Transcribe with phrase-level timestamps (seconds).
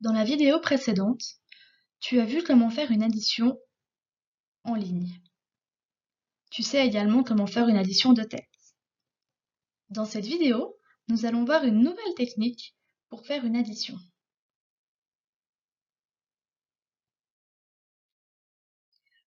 [0.00, 1.22] Dans la vidéo précédente,
[2.00, 3.58] tu as vu comment faire une addition
[4.64, 5.20] en ligne.
[6.50, 8.44] Tu sais également comment faire une addition de tête.
[9.88, 10.76] Dans cette vidéo,
[11.08, 12.76] nous allons voir une nouvelle technique
[13.08, 13.96] pour faire une addition.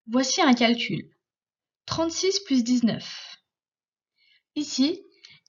[0.07, 1.15] Voici un calcul.
[1.85, 3.37] 36 plus 19.
[4.55, 5.03] Ici,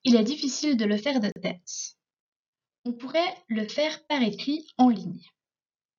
[0.05, 1.97] il est difficile de le faire de tête.
[2.85, 5.23] On pourrait le faire par écrit en ligne.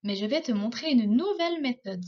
[0.04, 2.04] Mais je vais te montrer une nouvelle méthode.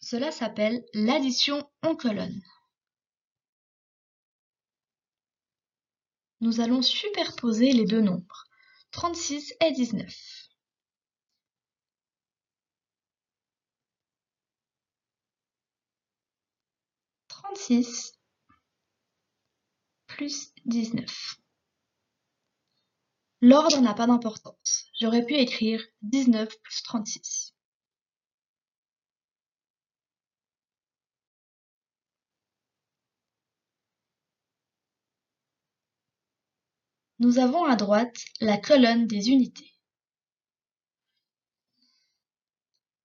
[0.00, 2.42] Cela s'appelle l'addition en colonne.
[6.40, 8.44] Nous allons superposer les deux nombres,
[8.92, 10.48] 36 et 19.
[17.28, 18.18] Trente-six
[20.06, 21.38] plus dix-neuf.
[23.40, 27.54] L'ordre n'a pas d'importance, j'aurais pu écrire dix-neuf plus trente-six.
[37.20, 39.72] Nous avons à droite la colonne des unités.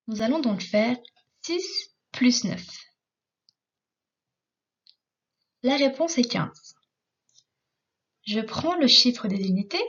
[0.08, 0.98] Nous allons donc faire
[1.42, 2.64] 6 plus 9.
[5.64, 6.76] La réponse est 15.
[8.28, 9.84] Je prends le chiffre des unités,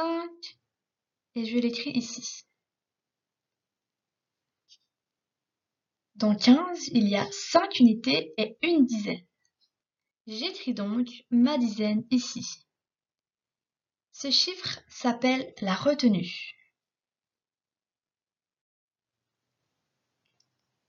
[0.00, 0.58] 5,
[1.34, 2.44] et je l'écris ici.
[6.14, 9.26] Dans 15, il y a 5 unités et une dizaine.
[10.26, 12.46] J'écris donc ma dizaine ici.
[14.12, 16.56] Ce chiffre s'appelle la retenue.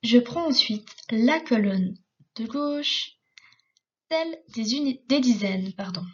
[0.03, 1.97] Je prends ensuite la colonne
[2.35, 3.17] de gauche,
[4.09, 6.05] celle des dizaines, pardon.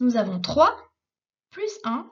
[0.00, 0.89] Nous avons 3
[1.50, 2.10] plus 1,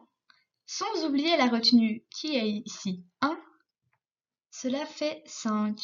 [0.66, 3.40] sans oublier la retenue qui est ici 1.
[4.50, 5.78] Cela fait 5.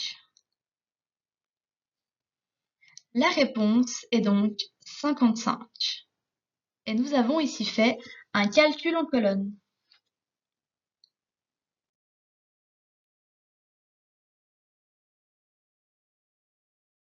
[3.14, 5.60] La réponse est donc 55.
[6.86, 7.98] Et nous avons ici fait
[8.32, 9.54] un calcul en colonne.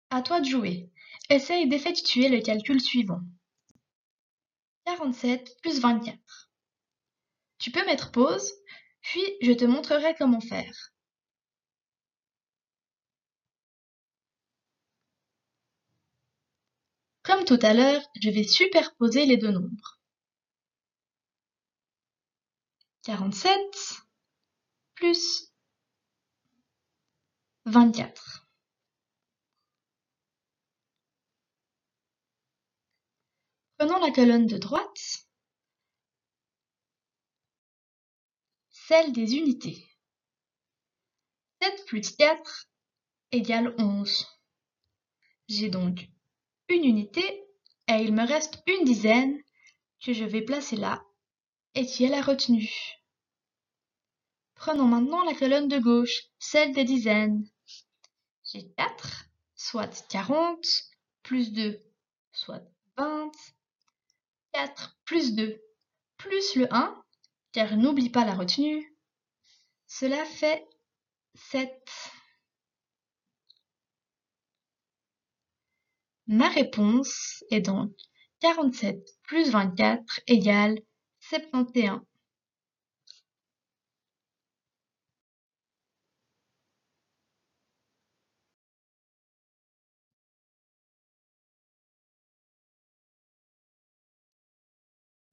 [0.10, 0.90] À toi de jouer.
[1.30, 3.22] Essaye d'effectuer le calcul suivant.
[4.88, 6.50] 47 plus 24.
[7.58, 8.54] Tu peux mettre pause,
[9.02, 10.94] puis je te montrerai comment faire.
[17.24, 20.00] Comme tout à l'heure, je vais superposer les deux nombres.
[23.04, 23.60] 47
[24.96, 25.52] plus
[27.66, 28.47] 24.
[33.78, 35.28] Prenons la colonne de droite,
[38.72, 39.88] celle des unités.
[41.62, 42.70] 7 plus 4
[43.32, 44.26] égale 11.
[45.48, 46.10] J'ai donc
[46.70, 47.22] une unité
[47.88, 49.40] et il me reste une dizaine
[50.04, 51.04] que je vais placer là
[51.76, 52.98] et qui est la retenue.
[54.56, 57.48] Prenons maintenant la colonne de gauche, celle des dizaines.
[58.44, 60.66] J'ai 4, soit 40,
[61.22, 61.80] plus 2,
[62.32, 62.64] soit
[62.98, 63.32] 20,
[64.58, 65.62] 4 plus 2
[66.18, 67.04] plus le 1,
[67.52, 68.98] car n'oublie pas la retenue,
[69.86, 70.68] cela fait
[71.36, 71.72] 7.
[76.26, 77.92] Ma réponse est donc
[78.40, 80.80] 47 plus 24 égale
[81.20, 82.07] 71.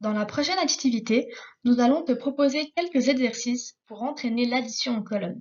[0.05, 1.33] Dans la prochaine activité,
[1.65, 5.41] nous allons te proposer quelques exercices pour entraîner l'addition en colonne.